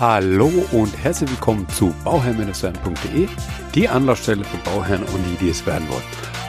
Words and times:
Hallo 0.00 0.50
und 0.72 0.96
herzlich 0.96 1.28
willkommen 1.28 1.68
zu 1.68 1.94
bauherrn-werden.de, 2.04 3.28
die 3.74 3.86
Anlaufstelle 3.86 4.42
für 4.44 4.56
Bauherren 4.70 5.02
und 5.02 5.22
die, 5.26 5.44
die 5.44 5.50
es 5.50 5.66
werden 5.66 5.86
wollen. 5.90 6.02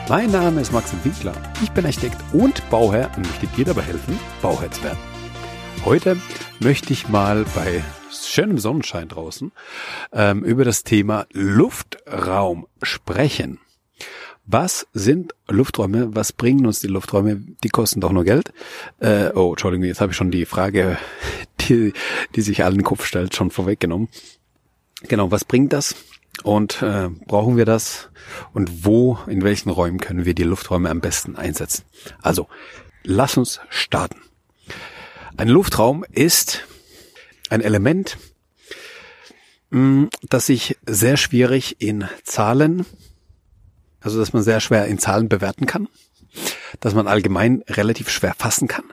Mein 0.08 0.30
Name 0.30 0.62
ist 0.62 0.72
Maxim 0.72 0.98
Winkler, 1.04 1.34
ich 1.62 1.70
bin 1.72 1.84
Architekt 1.84 2.16
und 2.32 2.66
Bauherr 2.70 3.10
und 3.14 3.26
möchte 3.26 3.46
dir 3.48 3.66
dabei 3.66 3.82
helfen, 3.82 4.18
Bauherr 4.40 4.70
zu 4.70 4.82
werden. 4.84 4.96
Heute 5.84 6.16
möchte 6.60 6.94
ich 6.94 7.10
mal 7.10 7.44
bei 7.54 7.84
schönem 8.10 8.56
Sonnenschein 8.56 9.08
draußen 9.08 9.52
ähm, 10.14 10.44
über 10.44 10.64
das 10.64 10.82
Thema 10.82 11.26
Luftraum 11.32 12.66
sprechen. 12.80 13.60
Was 14.44 14.88
sind 14.92 15.34
Lufträume? 15.48 16.16
Was 16.16 16.32
bringen 16.32 16.66
uns 16.66 16.80
die 16.80 16.88
Lufträume? 16.88 17.42
Die 17.62 17.68
kosten 17.68 18.00
doch 18.00 18.12
nur 18.12 18.24
Geld. 18.24 18.52
Äh, 18.98 19.28
oh, 19.34 19.50
Entschuldigung, 19.50 19.86
jetzt 19.86 20.00
habe 20.00 20.12
ich 20.12 20.16
schon 20.16 20.32
die 20.32 20.46
Frage, 20.46 20.98
die, 21.68 21.92
die 22.34 22.40
sich 22.40 22.64
allen 22.64 22.82
Kopf 22.82 23.04
stellt, 23.04 23.34
schon 23.34 23.50
vorweggenommen. 23.50 24.08
Genau, 25.08 25.30
was 25.30 25.44
bringt 25.44 25.72
das? 25.72 25.94
Und 26.44 26.82
äh, 26.82 27.08
brauchen 27.26 27.56
wir 27.56 27.64
das? 27.64 28.10
Und 28.52 28.84
wo, 28.84 29.18
in 29.26 29.42
welchen 29.42 29.70
Räumen 29.70 29.98
können 29.98 30.24
wir 30.24 30.34
die 30.34 30.44
Lufträume 30.44 30.90
am 30.90 31.00
besten 31.00 31.36
einsetzen? 31.36 31.84
Also, 32.22 32.48
lass 33.02 33.36
uns 33.36 33.60
starten. 33.68 34.20
Ein 35.36 35.48
Luftraum 35.48 36.04
ist 36.10 36.66
ein 37.50 37.60
Element, 37.60 38.16
mh, 39.70 40.08
das 40.22 40.46
sich 40.46 40.78
sehr 40.86 41.16
schwierig 41.16 41.80
in 41.80 42.08
Zahlen 42.24 42.86
also 44.02 44.18
dass 44.18 44.32
man 44.32 44.42
sehr 44.42 44.60
schwer 44.60 44.86
in 44.86 44.98
Zahlen 44.98 45.28
bewerten 45.28 45.66
kann, 45.66 45.88
dass 46.80 46.94
man 46.94 47.06
allgemein 47.06 47.62
relativ 47.68 48.10
schwer 48.10 48.34
fassen 48.36 48.68
kann, 48.68 48.84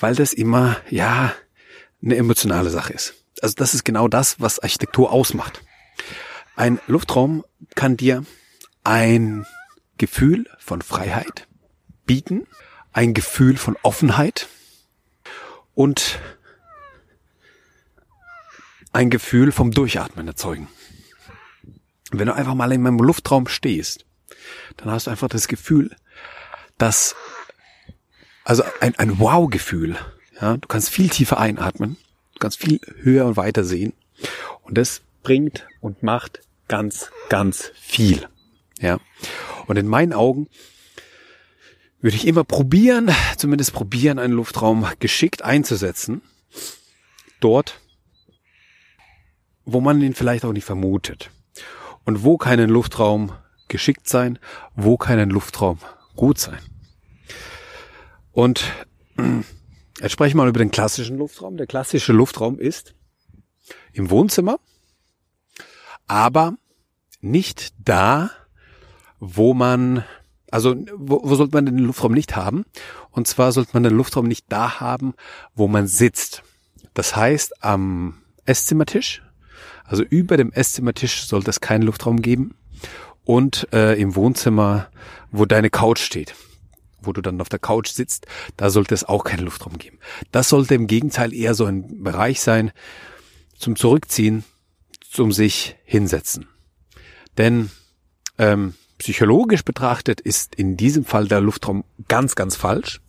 weil 0.00 0.14
das 0.14 0.32
immer, 0.32 0.76
ja, 0.90 1.32
eine 2.04 2.16
emotionale 2.16 2.70
Sache 2.70 2.92
ist. 2.92 3.14
Also 3.40 3.54
das 3.56 3.74
ist 3.74 3.84
genau 3.84 4.08
das, 4.08 4.40
was 4.40 4.58
Architektur 4.58 5.12
ausmacht. 5.12 5.62
Ein 6.56 6.80
Luftraum 6.86 7.44
kann 7.74 7.96
dir 7.96 8.24
ein 8.84 9.46
Gefühl 9.98 10.46
von 10.58 10.82
Freiheit 10.82 11.48
bieten, 12.06 12.46
ein 12.92 13.14
Gefühl 13.14 13.56
von 13.56 13.76
Offenheit 13.82 14.48
und 15.74 16.20
ein 18.92 19.10
Gefühl 19.10 19.50
vom 19.50 19.72
Durchatmen 19.72 20.28
erzeugen. 20.28 20.68
Wenn 22.12 22.26
du 22.26 22.34
einfach 22.34 22.54
mal 22.54 22.70
in 22.70 22.82
meinem 22.82 22.98
Luftraum 22.98 23.48
stehst 23.48 24.06
dann 24.76 24.90
hast 24.90 25.06
du 25.06 25.10
einfach 25.10 25.28
das 25.28 25.48
Gefühl, 25.48 25.94
dass, 26.78 27.14
also 28.44 28.62
ein, 28.80 28.94
ein 28.96 29.18
Wow-Gefühl, 29.18 29.96
ja, 30.40 30.56
du 30.56 30.68
kannst 30.68 30.90
viel 30.90 31.08
tiefer 31.08 31.38
einatmen, 31.38 31.96
du 32.34 32.38
kannst 32.38 32.58
viel 32.58 32.80
höher 33.02 33.26
und 33.26 33.36
weiter 33.36 33.64
sehen 33.64 33.92
und 34.62 34.78
das 34.78 35.02
bringt 35.22 35.66
und 35.80 36.02
macht 36.02 36.40
ganz, 36.68 37.10
ganz 37.28 37.72
viel, 37.74 38.26
ja. 38.78 38.98
Und 39.66 39.76
in 39.76 39.86
meinen 39.86 40.12
Augen 40.12 40.48
würde 42.00 42.16
ich 42.18 42.26
immer 42.26 42.44
probieren, 42.44 43.10
zumindest 43.38 43.72
probieren, 43.72 44.18
einen 44.18 44.34
Luftraum 44.34 44.86
geschickt 44.98 45.42
einzusetzen. 45.42 46.20
Dort, 47.40 47.80
wo 49.64 49.80
man 49.80 50.02
ihn 50.02 50.14
vielleicht 50.14 50.44
auch 50.44 50.52
nicht 50.52 50.66
vermutet. 50.66 51.30
Und 52.04 52.22
wo 52.22 52.36
keinen 52.36 52.68
Luftraum 52.68 53.32
geschickt 53.68 54.06
sein, 54.06 54.38
wo 54.74 54.98
kann 54.98 55.18
ein 55.18 55.30
Luftraum 55.30 55.78
gut 56.14 56.38
sein. 56.38 56.58
Und 58.32 58.64
jetzt 60.00 60.12
sprechen 60.12 60.36
wir 60.36 60.42
mal 60.42 60.48
über 60.48 60.58
den 60.58 60.70
klassischen 60.70 61.18
Luftraum. 61.18 61.56
Der 61.56 61.66
klassische 61.66 62.12
Luftraum 62.12 62.58
ist 62.58 62.94
im 63.92 64.10
Wohnzimmer, 64.10 64.58
aber 66.06 66.56
nicht 67.20 67.74
da, 67.78 68.30
wo 69.18 69.54
man, 69.54 70.04
also 70.50 70.74
wo, 70.96 71.20
wo 71.24 71.34
sollte 71.34 71.56
man 71.56 71.66
den 71.66 71.78
Luftraum 71.78 72.12
nicht 72.12 72.36
haben? 72.36 72.64
Und 73.10 73.26
zwar 73.26 73.52
sollte 73.52 73.70
man 73.72 73.82
den 73.82 73.94
Luftraum 73.94 74.26
nicht 74.26 74.46
da 74.48 74.80
haben, 74.80 75.14
wo 75.54 75.68
man 75.68 75.86
sitzt. 75.86 76.42
Das 76.92 77.16
heißt, 77.16 77.64
am 77.64 78.22
Esszimmertisch, 78.44 79.22
also 79.84 80.02
über 80.02 80.36
dem 80.36 80.52
Esszimmertisch 80.52 81.26
sollte 81.26 81.50
es 81.50 81.60
keinen 81.60 81.82
Luftraum 81.82 82.20
geben 82.20 82.54
und 83.24 83.68
äh, 83.72 84.00
im 84.00 84.14
Wohnzimmer, 84.16 84.88
wo 85.30 85.46
deine 85.46 85.70
Couch 85.70 86.00
steht, 86.00 86.34
wo 87.06 87.12
du 87.12 87.20
dann 87.20 87.40
auf 87.40 87.48
der 87.48 87.58
Couch 87.58 87.88
sitzt, 87.88 88.26
da 88.56 88.70
sollte 88.70 88.94
es 88.94 89.04
auch 89.04 89.24
keinen 89.24 89.44
Luftraum 89.44 89.78
geben. 89.78 89.98
Das 90.32 90.48
sollte 90.48 90.74
im 90.74 90.86
Gegenteil 90.86 91.32
eher 91.32 91.54
so 91.54 91.64
ein 91.66 92.02
Bereich 92.02 92.40
sein 92.40 92.72
zum 93.56 93.76
Zurückziehen, 93.76 94.44
zum 95.00 95.32
sich 95.32 95.76
hinsetzen. 95.84 96.46
Denn 97.38 97.70
ähm, 98.38 98.74
psychologisch 98.98 99.64
betrachtet 99.64 100.20
ist 100.20 100.54
in 100.54 100.76
diesem 100.76 101.04
Fall 101.04 101.28
der 101.28 101.40
Luftraum 101.40 101.84
ganz, 102.08 102.34
ganz 102.34 102.56
falsch. 102.56 103.00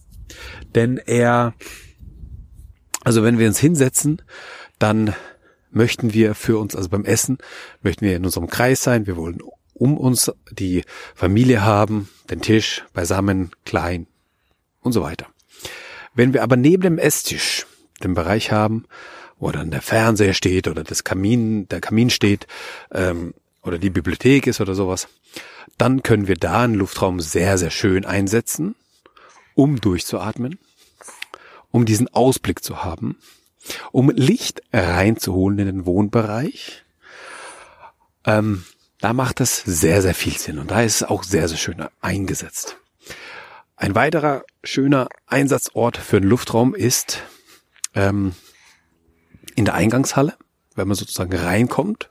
Denn 0.74 0.98
er, 0.98 1.54
also 3.04 3.24
wenn 3.24 3.40
wir 3.40 3.48
uns 3.48 3.60
hinsetzen, 3.60 4.22
dann 4.80 5.14
möchten 5.72 6.14
wir 6.14 6.36
für 6.36 6.58
uns, 6.58 6.76
also 6.76 6.90
beim 6.90 7.06
Essen, 7.06 7.38
möchten 7.82 8.06
wir 8.06 8.16
in 8.16 8.26
unserem 8.26 8.48
Kreis 8.48 8.84
sein, 8.84 9.08
wir 9.08 9.18
wollen 9.18 9.42
um 9.76 9.98
uns 9.98 10.32
die 10.52 10.84
Familie 11.14 11.64
haben, 11.64 12.10
den 12.30 12.42
Tisch 12.42 12.84
beisammen, 12.94 13.52
klein 13.66 14.08
und 14.82 14.94
so 14.94 15.04
weiter. 15.04 15.28
Wenn 16.16 16.34
wir 16.34 16.42
aber 16.42 16.56
neben 16.56 16.82
dem 16.82 16.98
Esstisch 16.98 17.68
den 18.04 18.14
Bereich 18.14 18.52
haben, 18.52 18.86
wo 19.38 19.52
dann 19.52 19.70
der 19.70 19.82
Fernseher 19.82 20.34
steht 20.34 20.68
oder 20.68 20.84
das 20.84 21.04
Kamin, 21.04 21.68
der 21.68 21.82
Kamin 21.82 22.10
steht 22.10 22.48
ähm, 22.92 23.34
oder 23.62 23.78
die 23.78 23.90
Bibliothek 23.90 24.48
ist 24.48 24.62
oder 24.62 24.76
sowas, 24.76 25.08
dann 25.78 26.04
können 26.04 26.28
wir 26.28 26.36
da 26.36 26.64
einen 26.64 26.76
Luftraum 26.76 27.20
sehr, 27.20 27.58
sehr 27.58 27.72
schön 27.72 28.06
einsetzen, 28.06 28.76
um 29.56 29.82
durchzuatmen, 29.82 30.58
um 31.72 31.86
diesen 31.86 32.08
Ausblick 32.14 32.64
zu 32.64 32.84
haben, 32.84 33.18
um 33.92 34.10
Licht 34.10 34.62
reinzuholen 34.72 35.60
in 35.60 35.66
den 35.66 35.86
Wohnbereich, 35.86 36.84
ähm, 38.26 38.64
da 39.06 39.14
macht 39.14 39.40
es 39.40 39.62
sehr, 39.64 40.02
sehr 40.02 40.16
viel 40.16 40.36
Sinn 40.36 40.58
und 40.58 40.72
da 40.72 40.82
ist 40.82 40.96
es 40.96 41.04
auch 41.04 41.22
sehr, 41.22 41.48
sehr 41.48 41.60
schön 41.60 41.86
eingesetzt. 42.02 42.78
Ein 43.76 43.94
weiterer 43.94 44.46
schöner 44.64 45.10
Einsatzort 45.28 45.96
für 45.96 46.18
einen 46.18 46.26
Luftraum 46.26 46.74
ist 46.74 47.22
ähm, 47.94 48.34
in 49.56 49.66
der 49.66 49.76
Eingangshalle, 49.76 50.34
wenn 50.74 50.88
man 50.88 50.98
sozusagen 50.98 51.38
reinkommt. 51.38 52.10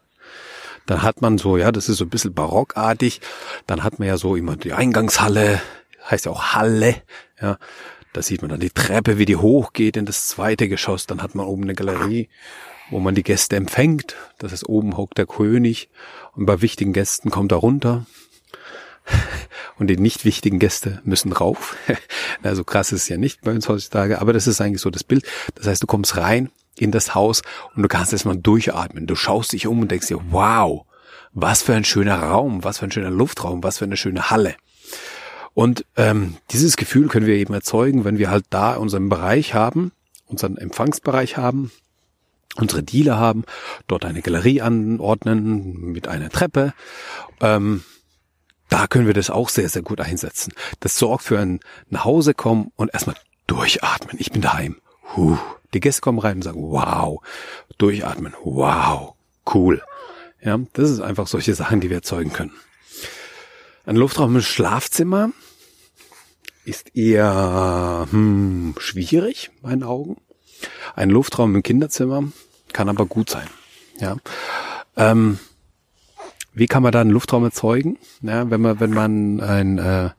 Dann 0.87 1.03
hat 1.03 1.21
man 1.21 1.37
so, 1.37 1.56
ja, 1.56 1.72
das 1.72 1.88
ist 1.88 1.97
so 1.97 2.05
ein 2.05 2.10
bisschen 2.10 2.32
barockartig. 2.32 3.21
Dann 3.66 3.82
hat 3.82 3.99
man 3.99 4.06
ja 4.06 4.16
so 4.16 4.37
immer 4.37 4.55
die 4.55 4.72
Eingangshalle, 4.72 5.61
heißt 6.09 6.26
ja 6.26 6.31
auch 6.31 6.55
Halle, 6.55 7.03
ja. 7.43 7.59
Da 8.14 8.22
sieht 8.22 8.41
man 8.41 8.48
dann 8.48 8.60
die 8.60 8.70
Treppe, 8.70 9.19
wie 9.19 9.26
die 9.26 9.36
hochgeht 9.36 9.98
in 9.98 10.06
das 10.06 10.28
zweite 10.28 10.69
Geschoss. 10.69 11.06
Dann 11.06 11.22
hat 11.22 11.34
man 11.34 11.47
oben 11.47 11.64
eine 11.64 11.75
Galerie 11.75 12.28
wo 12.91 13.00
man 13.00 13.14
die 13.14 13.22
Gäste 13.22 13.56
empfängt. 13.56 14.16
Das 14.38 14.52
ist 14.52 14.69
oben 14.69 14.97
hockt 14.97 15.19
der 15.19 15.26
König 15.26 15.88
und 16.34 16.47
bei 16.47 16.60
wichtigen 16.60 16.92
Gästen 16.92 17.30
kommt 17.30 17.52
er 17.52 17.58
runter. 17.58 18.06
Und 19.76 19.88
die 19.88 19.98
nicht 19.98 20.25
wichtigen 20.25 20.58
Gäste 20.58 21.02
müssen 21.04 21.32
rauf. 21.32 21.76
Also 22.42 22.62
krass 22.62 22.92
ist 22.92 23.04
es 23.04 23.08
ja 23.08 23.16
nicht 23.16 23.41
bei 23.41 23.52
uns 23.52 23.70
heutzutage, 23.70 24.20
aber 24.20 24.34
das 24.34 24.46
ist 24.46 24.60
eigentlich 24.60 24.82
so 24.82 24.91
das 24.91 25.02
Bild. 25.02 25.25
Das 25.54 25.66
heißt, 25.66 25.82
du 25.82 25.86
kommst 25.86 26.19
rein 26.19 26.50
in 26.76 26.91
das 26.91 27.14
Haus 27.14 27.41
und 27.75 27.82
du 27.82 27.88
kannst 27.88 28.12
erstmal 28.12 28.36
durchatmen. 28.36 29.06
Du 29.06 29.16
schaust 29.16 29.52
dich 29.52 29.66
um 29.66 29.81
und 29.81 29.91
denkst 29.91 30.08
dir, 30.08 30.20
wow, 30.31 30.84
was 31.32 31.62
für 31.62 31.75
ein 31.75 31.84
schöner 31.84 32.19
Raum, 32.19 32.64
was 32.64 32.78
für 32.78 32.84
ein 32.84 32.92
schöner 32.92 33.10
Luftraum, 33.10 33.62
was 33.62 33.78
für 33.78 33.86
eine 33.86 33.96
schöne 33.96 34.31
Halle. 34.31 34.56
Und 35.54 35.84
ähm, 35.97 36.37
dieses 36.50 36.76
Gefühl 36.76 37.09
können 37.09 37.26
wir 37.26 37.37
eben 37.37 37.54
erzeugen, 37.54 38.04
wenn 38.04 38.19
wir 38.19 38.31
halt 38.31 38.44
da 38.50 38.75
unseren 38.75 39.09
Bereich 39.09 39.54
haben, 39.54 39.92
unseren 40.26 40.56
Empfangsbereich 40.56 41.37
haben, 41.37 41.70
unsere 42.56 42.82
Dealer 42.82 43.19
haben, 43.19 43.44
dort 43.87 44.05
eine 44.05 44.23
Galerie 44.23 44.61
anordnen 44.61 45.93
mit 45.93 46.08
einer 46.08 46.29
Treppe. 46.29 46.75
Ähm, 47.40 47.84
da 48.69 48.87
können 48.87 49.06
wir 49.06 49.14
das 49.14 49.31
auch 49.31 49.49
sehr, 49.49 49.69
sehr 49.69 49.82
gut 49.82 50.00
einsetzen. 50.00 50.52
Das 50.81 50.99
sorgt 50.99 51.25
für 51.25 51.38
ein 51.38 51.61
nach 51.90 52.05
Hause 52.05 52.34
kommen 52.34 52.73
und 52.76 52.93
erstmal 52.93 53.17
durchatmen. 53.46 54.17
Ich 54.19 54.32
bin 54.32 54.43
daheim. 54.43 54.76
Huh. 55.17 55.38
Die 55.75 55.81
Gäste 55.81 56.00
kommen 56.00 56.19
rein 56.19 56.37
und 56.37 56.43
sagen, 56.43 56.62
wow, 56.62 57.20
durchatmen, 57.79 58.34
wow, 58.43 59.14
cool. 59.52 59.82
Ja, 60.40 60.58
das 60.73 60.90
ist 60.90 61.00
einfach 61.00 61.26
solche 61.26 61.55
Sachen, 61.55 61.81
die 61.81 61.90
wir 61.90 61.99
erzeugen 61.99 62.32
können. 62.32 62.52
Ein 63.86 63.96
Luftraum 63.96 64.34
im 64.36 64.40
Schlafzimmer 64.40 65.31
ist 66.64 66.96
eher 66.96 68.06
hm, 68.10 68.75
schwierig, 68.78 69.50
meinen 69.60 69.82
Augen. 69.82 70.16
Ein 70.96 71.10
Luftraum 71.10 71.54
im 71.54 71.62
Kinderzimmer 71.62 72.25
kann 72.72 72.88
aber 72.88 73.04
gut 73.04 73.28
sein. 73.28 73.46
Ja. 73.98 74.16
Ähm, 74.96 75.38
wie 76.54 76.66
kann 76.66 76.82
man 76.82 76.92
da 76.92 77.02
einen 77.02 77.10
Luftraum 77.10 77.44
erzeugen? 77.44 77.98
Ja, 78.22 78.48
wenn 78.50 78.62
man, 78.62 78.81
wenn 78.81 78.90
man 78.90 79.40
ein, 79.40 79.78
äh, 79.78 80.10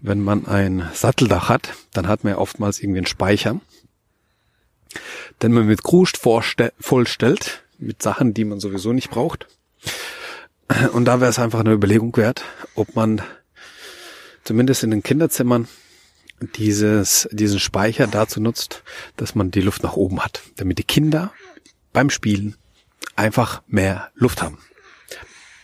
wenn 0.00 0.22
man 0.22 0.46
ein 0.46 0.88
Satteldach 0.94 1.48
hat, 1.48 1.74
dann 1.92 2.06
hat 2.06 2.22
man 2.22 2.34
ja 2.34 2.38
oftmals 2.38 2.78
irgendwie 2.80 2.98
einen 2.98 3.06
Speicher, 3.06 3.60
den 5.42 5.52
man 5.52 5.66
mit 5.66 5.82
Kruscht 5.82 6.16
vollstellt, 6.16 7.64
mit 7.78 8.02
Sachen, 8.02 8.34
die 8.34 8.44
man 8.44 8.60
sowieso 8.60 8.92
nicht 8.92 9.10
braucht. 9.10 9.48
Und 10.92 11.04
da 11.06 11.20
wäre 11.20 11.30
es 11.30 11.38
einfach 11.38 11.60
eine 11.60 11.72
Überlegung 11.72 12.16
wert, 12.16 12.44
ob 12.74 12.94
man 12.94 13.22
zumindest 14.44 14.84
in 14.84 14.90
den 14.90 15.02
Kinderzimmern 15.02 15.68
dieses, 16.56 17.28
diesen 17.32 17.60
Speicher 17.60 18.06
dazu 18.06 18.40
nutzt, 18.40 18.82
dass 19.16 19.34
man 19.34 19.50
die 19.50 19.60
Luft 19.60 19.82
nach 19.82 19.94
oben 19.94 20.20
hat, 20.20 20.42
damit 20.56 20.78
die 20.78 20.84
Kinder 20.84 21.32
beim 21.92 22.10
Spielen 22.10 22.56
einfach 23.16 23.62
mehr 23.66 24.10
Luft 24.14 24.42
haben. 24.42 24.58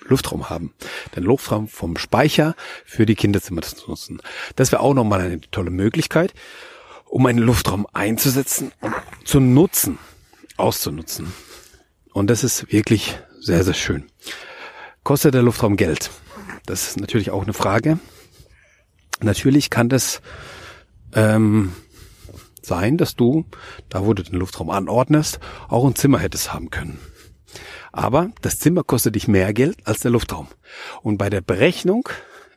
Luftraum 0.08 0.50
haben. 0.50 0.72
Den 1.14 1.24
Luftraum 1.24 1.68
vom 1.68 1.96
Speicher 1.96 2.54
für 2.84 3.06
die 3.06 3.14
Kinderzimmer 3.16 3.62
zu 3.62 3.88
nutzen. 3.88 4.20
Das 4.54 4.72
wäre 4.72 4.82
auch 4.82 4.94
nochmal 4.94 5.20
eine 5.20 5.40
tolle 5.40 5.70
Möglichkeit, 5.70 6.32
um 7.06 7.26
einen 7.26 7.38
Luftraum 7.38 7.86
einzusetzen 7.92 8.72
und 8.80 8.94
zu 9.24 9.40
nutzen, 9.40 9.98
auszunutzen. 10.56 11.32
Und 12.12 12.28
das 12.28 12.44
ist 12.44 12.72
wirklich 12.72 13.18
sehr, 13.40 13.64
sehr 13.64 13.74
schön. 13.74 14.06
Kostet 15.06 15.34
der 15.34 15.42
Luftraum 15.42 15.76
Geld? 15.76 16.10
Das 16.64 16.88
ist 16.88 16.98
natürlich 16.98 17.30
auch 17.30 17.44
eine 17.44 17.52
Frage. 17.52 18.00
Natürlich 19.20 19.70
kann 19.70 19.88
das 19.88 20.20
ähm, 21.14 21.70
sein, 22.60 22.98
dass 22.98 23.14
du, 23.14 23.44
da 23.88 24.04
wo 24.04 24.14
du 24.14 24.24
den 24.24 24.36
Luftraum 24.36 24.68
anordnest, 24.68 25.38
auch 25.68 25.86
ein 25.86 25.94
Zimmer 25.94 26.18
hättest 26.18 26.52
haben 26.52 26.70
können. 26.70 26.98
Aber 27.92 28.32
das 28.42 28.58
Zimmer 28.58 28.82
kostet 28.82 29.14
dich 29.14 29.28
mehr 29.28 29.54
Geld 29.54 29.76
als 29.84 30.00
der 30.00 30.10
Luftraum. 30.10 30.48
Und 31.02 31.18
bei 31.18 31.30
der 31.30 31.40
Berechnung 31.40 32.08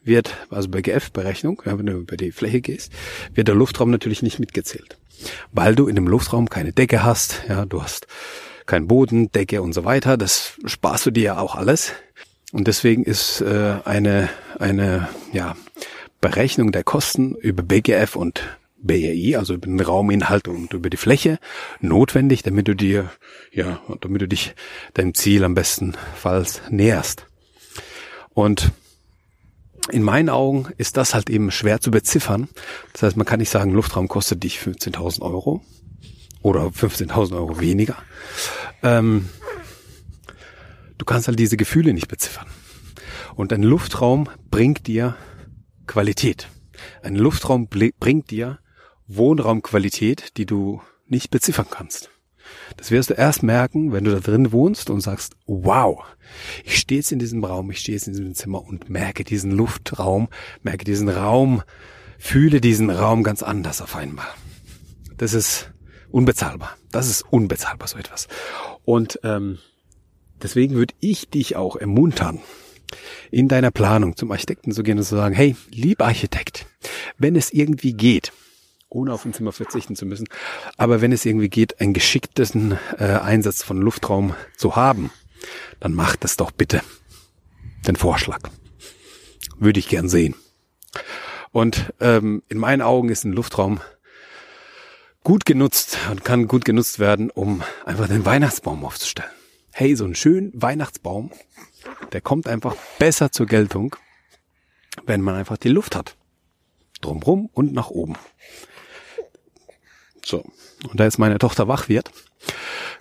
wird, 0.04 0.36
also 0.50 0.70
bei 0.70 0.82
GF-Berechnung, 0.82 1.62
wenn 1.66 1.86
du 1.86 2.00
über 2.00 2.18
die 2.18 2.32
Fläche 2.32 2.62
gehst, 2.62 2.92
wird 3.32 3.48
der 3.48 3.54
Luftraum 3.54 3.92
natürlich 3.92 4.24
nicht 4.24 4.40
mitgezählt. 4.40 4.98
Weil 5.52 5.76
du 5.76 5.88
in 5.88 5.94
dem 5.94 6.08
Luftraum 6.08 6.50
keine 6.50 6.74
Decke 6.74 7.04
hast, 7.04 7.44
ja, 7.48 7.68
du 7.68 7.84
hast 7.84 8.08
keinen 8.66 8.88
Boden, 8.88 9.32
Decke 9.32 9.62
und 9.62 9.74
so 9.74 9.84
weiter. 9.84 10.18
Das 10.18 10.54
sparst 10.66 11.06
du 11.06 11.12
dir 11.12 11.24
ja 11.24 11.38
auch 11.40 11.56
alles. 11.56 11.94
Und 12.52 12.68
deswegen 12.68 13.04
ist 13.04 13.42
äh, 13.42 13.78
eine, 13.86 14.30
eine 14.58 15.08
ja, 15.32 15.56
Berechnung 16.22 16.72
der 16.72 16.84
Kosten 16.84 17.36
über 17.36 17.64
BGF 17.64 18.16
und 18.16 18.42
BRI, 18.82 19.36
also 19.36 19.54
über 19.54 19.68
den 19.68 19.80
Rauminhalt 19.80 20.48
und 20.48 20.74
über 20.74 20.90
die 20.90 20.98
Fläche, 20.98 21.38
notwendig, 21.80 22.44
damit 22.44 22.68
du 22.68 22.76
dir, 22.76 23.12
ja, 23.52 23.82
damit 24.02 24.22
du 24.22 24.28
dich 24.28 24.56
deinem 24.94 25.14
Ziel 25.14 25.44
am 25.44 25.54
bestenfalls 25.54 26.62
näherst. 26.70 27.26
Und 28.34 28.72
in 29.92 30.04
meinen 30.04 30.30
Augen 30.30 30.68
ist 30.78 30.98
das 30.98 31.14
halt 31.14 31.30
eben 31.30 31.52
schwer 31.52 31.82
zu 31.82 31.92
beziffern. 31.92 32.48
Das 32.94 33.04
heißt, 33.04 33.18
man 33.18 33.26
kann 33.26 33.40
nicht 33.40 33.50
sagen, 33.50 33.72
Luftraum 33.72 34.08
kostet 34.08 34.44
dich 34.44 34.60
15.000 34.60 35.22
Euro 35.22 35.62
oder 36.42 36.68
15.000 36.68 37.36
Euro 37.36 37.60
weniger. 37.60 37.98
Ähm, 38.84 39.30
du 41.00 41.06
kannst 41.06 41.28
halt 41.28 41.40
diese 41.40 41.58
Gefühle 41.58 41.94
nicht 41.94 42.08
beziffern. 42.08 42.46
Und 43.36 43.52
ein 43.52 43.64
Luftraum 43.64 44.30
bringt 44.52 44.86
dir 44.86 45.16
Qualität. 45.88 46.50
Ein 47.02 47.16
Luftraum 47.16 47.68
bringt 47.68 48.30
dir 48.30 48.60
Wohnraumqualität, 49.08 50.38
die 50.38 50.46
du 50.46 50.82
nicht 51.08 51.32
beziffern 51.32 51.66
kannst. 51.70 52.12
Das 52.78 52.92
wirst 52.92 53.10
du 53.10 53.14
erst 53.14 53.44
merken, 53.44 53.92
wenn 53.92 54.04
du 54.04 54.12
da 54.12 54.20
drin 54.20 54.52
wohnst 54.52 54.90
und 54.90 55.02
sagst, 55.02 55.36
wow, 55.46 56.04
ich 56.64 56.78
stehe 56.78 57.00
jetzt 57.00 57.12
in 57.12 57.20
diesem 57.20 57.44
Raum, 57.44 57.72
ich 57.72 57.80
stehe 57.80 57.96
jetzt 57.96 58.08
in 58.08 58.14
diesem 58.14 58.36
Zimmer 58.36 58.64
und 58.64 58.90
merke 58.90 59.24
diesen 59.24 59.52
Luftraum, 59.52 60.30
merke 60.62 60.86
diesen 60.86 61.10
Raum, 61.10 61.64
fühle 62.18 62.62
diesen 62.62 62.90
Raum 62.90 63.24
ganz 63.24 63.44
anders 63.44 63.82
auf 63.82 63.96
einmal. 63.96 64.28
Das 65.18 65.34
ist 65.34 65.72
unbezahlbar. 66.12 66.78
Das 66.92 67.08
ist 67.08 67.22
unbezahlbar, 67.22 67.88
so 67.88 67.98
etwas. 67.98 68.28
Und 68.84 69.20
ähm, 69.24 69.60
deswegen 70.42 70.76
würde 70.76 70.94
ich 71.00 71.30
dich 71.30 71.56
auch 71.56 71.76
ermuntern, 71.76 72.40
in 73.32 73.48
deiner 73.48 73.72
Planung 73.72 74.16
zum 74.16 74.32
Architekten 74.32 74.72
zu 74.72 74.84
gehen 74.84 74.98
und 74.98 75.04
zu 75.04 75.16
sagen, 75.16 75.36
hey, 75.36 75.56
lieber 75.70 76.06
Architekt, 76.06 76.66
wenn 77.18 77.36
es 77.36 77.52
irgendwie 77.52 77.94
geht, 77.94 78.32
ohne 78.90 79.14
auf 79.14 79.26
ein 79.26 79.34
Zimmer 79.34 79.52
verzichten 79.52 79.96
zu 79.96 80.06
müssen. 80.06 80.28
Aber 80.78 81.02
wenn 81.02 81.12
es 81.12 81.26
irgendwie 81.26 81.50
geht, 81.50 81.80
einen 81.80 81.94
geschickten 81.94 82.78
äh, 82.98 83.04
Einsatz 83.04 83.64
von 83.64 83.82
Luftraum 83.82 84.34
zu 84.58 84.76
haben, 84.76 85.12
dann 85.80 85.94
macht 85.94 86.24
das 86.24 86.38
doch 86.38 86.52
bitte. 86.52 86.82
Den 87.88 87.96
Vorschlag. 87.96 88.40
Würde 89.58 89.80
ich 89.80 89.88
gern 89.88 90.10
sehen. 90.10 90.36
Und 91.52 91.94
ähm, 92.00 92.44
in 92.50 92.58
meinen 92.58 92.82
Augen 92.82 93.10
ist 93.10 93.24
ein 93.24 93.34
Luftraum 93.34 93.80
gut 95.24 95.46
genutzt 95.46 95.98
und 96.10 96.24
kann 96.24 96.48
gut 96.48 96.66
genutzt 96.66 97.00
werden, 97.00 97.30
um 97.30 97.64
einfach 97.86 98.08
den 98.08 98.26
Weihnachtsbaum 98.26 98.86
aufzustellen. 98.86 99.32
Hey, 99.80 99.96
so 99.96 100.04
ein 100.04 100.14
schönen 100.14 100.52
Weihnachtsbaum, 100.54 101.32
der 102.12 102.20
kommt 102.20 102.50
einfach 102.50 102.76
besser 102.98 103.32
zur 103.32 103.46
Geltung, 103.46 103.96
wenn 105.06 105.22
man 105.22 105.36
einfach 105.36 105.56
die 105.56 105.70
Luft 105.70 105.96
hat. 105.96 106.18
Drumrum 107.00 107.50
und 107.54 107.72
nach 107.72 107.90
oben. 107.90 108.18
So. 110.26 110.44
Und 110.84 111.00
da 111.00 111.06
jetzt 111.06 111.18
meine 111.18 111.38
Tochter 111.38 111.70
wach 111.70 111.88
wird, 111.88 112.12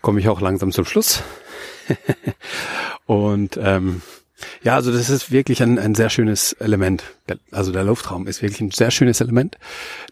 komme 0.03 0.21
ich 0.21 0.29
auch 0.29 0.41
langsam 0.41 0.71
zum 0.71 0.85
Schluss. 0.85 1.25
und 3.07 3.59
ähm, 3.61 4.01
ja, 4.63 4.77
also 4.77 4.93
das 4.93 5.11
ist 5.11 5.33
wirklich 5.33 5.65
ein, 5.65 5.81
ein 5.81 5.97
sehr 5.97 6.11
schönes 6.11 6.53
Element. 6.53 7.03
Also 7.51 7.73
der 7.73 7.83
Luftraum 7.83 8.29
ist 8.29 8.41
wirklich 8.41 8.61
ein 8.61 8.71
sehr 8.71 8.93
schönes 8.93 9.21
Element, 9.21 9.59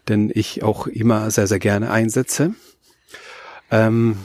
den 0.09 0.29
ich 0.35 0.63
auch 0.63 0.85
immer 0.87 1.31
sehr, 1.31 1.47
sehr 1.47 1.59
gerne 1.59 1.91
einsetze. 1.91 2.55
Ähm, 3.71 4.17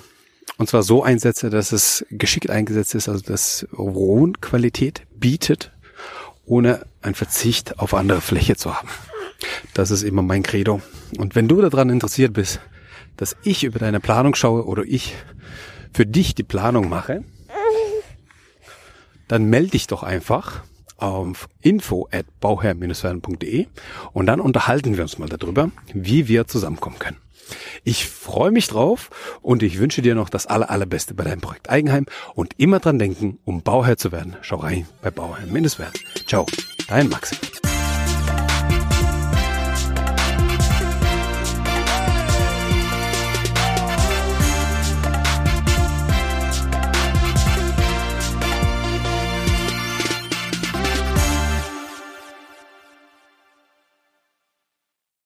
und 0.63 0.69
zwar 0.69 0.85
so 0.85 1.03
einsetze, 1.03 1.51
dass 1.51 1.73
es 1.73 2.07
geschickt 2.09 2.49
eingesetzt 2.49 2.95
ist, 2.95 3.09
also 3.09 3.21
dass 3.21 3.67
Wohnqualität 3.73 5.03
bietet, 5.13 5.73
ohne 6.45 6.87
einen 7.01 7.17
Verzicht 7.17 7.81
auf 7.81 7.95
andere 7.95 8.21
Fläche 8.21 8.55
zu 8.55 8.73
haben. 8.73 8.89
Das 9.75 9.91
ist 9.91 10.05
immer 10.05 10.23
mein 10.23 10.45
Credo. 10.45 10.81
Und 11.19 11.35
wenn 11.35 11.49
du 11.49 11.61
daran 11.61 11.91
interessiert 11.91 12.33
bist, 12.33 12.61
dass 13.17 13.35
ich 13.43 13.65
über 13.65 13.81
deine 13.81 13.99
Planung 13.99 14.37
schaue 14.37 14.65
oder 14.65 14.85
ich 14.85 15.17
für 15.93 16.07
dich 16.07 16.37
die 16.37 16.45
Planung 16.45 16.89
mache, 16.89 17.25
dann 19.27 19.47
melde 19.47 19.71
dich 19.71 19.89
doch 19.89 20.05
einfach 20.05 20.63
auf 21.03 21.49
info 21.61 22.09
at 22.11 22.27
bauherr-werden.de 22.41 23.67
und 24.13 24.27
dann 24.27 24.41
unterhalten 24.41 24.97
wir 24.97 25.03
uns 25.03 25.19
mal 25.19 25.29
darüber, 25.29 25.71
wie 25.93 26.29
wir 26.29 26.47
zusammenkommen 26.47 26.99
können. 26.99 27.17
Ich 27.85 28.09
freue 28.09 28.51
mich 28.51 28.69
drauf 28.69 29.11
und 29.43 29.63
ich 29.63 29.79
wünsche 29.79 30.03
dir 30.03 30.15
noch 30.15 30.29
das 30.29 30.47
aller, 30.47 30.71
allerbeste 30.71 31.15
bei 31.15 31.25
deinem 31.25 31.41
Projekt 31.41 31.69
Eigenheim 31.69 32.07
und 32.35 32.55
immer 32.57 32.79
dran 32.79 32.99
denken, 32.99 33.39
um 33.45 33.63
Bauherr 33.63 33.99
zu 33.99 34.13
werden. 34.13 34.37
Schau 34.43 34.57
rein 34.57 34.87
bei 35.03 35.11
Bauherr-werden. 35.11 35.93
Ciao, 36.27 36.47
dein 36.89 37.09
Max. 37.09 37.52